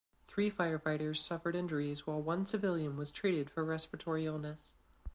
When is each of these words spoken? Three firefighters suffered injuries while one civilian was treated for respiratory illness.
Three 0.27 0.49
firefighters 0.49 1.17
suffered 1.17 1.55
injuries 1.55 2.07
while 2.07 2.19
one 2.23 2.47
civilian 2.47 2.97
was 2.97 3.11
treated 3.11 3.51
for 3.51 3.63
respiratory 3.63 4.25
illness. 4.25 4.73